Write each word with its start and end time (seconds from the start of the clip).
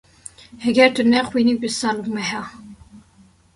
Heger 0.63 0.89
tu 0.95 1.01
nexwînî 1.13 1.55
bi 1.61 1.69
sal 1.79 1.97
û 2.05 2.07
meha. 2.15 2.43